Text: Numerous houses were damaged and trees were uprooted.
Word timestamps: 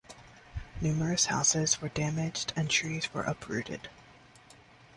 Numerous 0.81 1.27
houses 1.27 1.79
were 1.79 1.89
damaged 1.89 2.53
and 2.55 2.71
trees 2.71 3.13
were 3.13 3.21
uprooted. 3.21 3.87